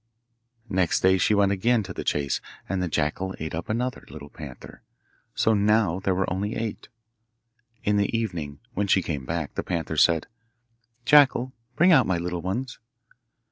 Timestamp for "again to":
1.51-1.93